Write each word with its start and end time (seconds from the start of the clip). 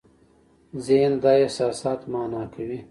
ذهن 0.87 1.13
دا 1.23 1.33
احساسات 1.43 2.01
مانا 2.11 2.43
کوي. 2.53 2.77